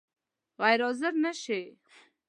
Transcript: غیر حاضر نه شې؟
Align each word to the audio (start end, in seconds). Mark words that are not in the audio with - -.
غیر 0.61 0.79
حاضر 0.85 1.13
نه 1.23 1.31
شې؟ 1.41 1.61